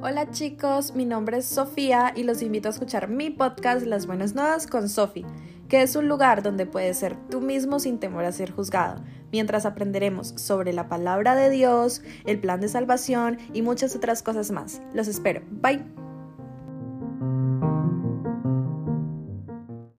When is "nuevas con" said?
4.32-4.88